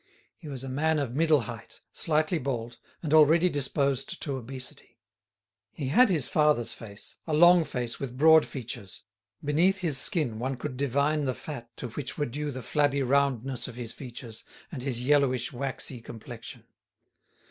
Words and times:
He 0.35 0.47
was 0.47 0.63
a 0.63 0.67
man 0.67 0.97
of 0.97 1.15
middle 1.15 1.41
height, 1.41 1.79
slightly 1.91 2.39
bald, 2.39 2.79
and 3.03 3.13
already 3.13 3.49
disposed 3.49 4.19
to 4.23 4.35
obesity. 4.35 4.97
He 5.71 5.89
had 5.89 6.09
his 6.09 6.27
father's 6.27 6.73
face, 6.73 7.17
a 7.27 7.35
long 7.35 7.63
face 7.63 7.99
with 7.99 8.17
broad 8.17 8.43
features; 8.43 9.03
beneath 9.43 9.81
his 9.81 9.99
skin 9.99 10.39
one 10.39 10.57
could 10.57 10.75
divine 10.75 11.25
the 11.25 11.35
fat 11.35 11.69
to 11.77 11.89
which 11.89 12.17
were 12.17 12.25
due 12.25 12.49
the 12.49 12.63
flabby 12.63 13.03
roundness 13.03 13.67
of 13.67 13.75
his 13.75 13.93
features, 13.93 14.43
and 14.71 14.81
his 14.81 15.03
yellowish, 15.03 15.53
waxy 15.53 16.01
complexion. 16.01 16.63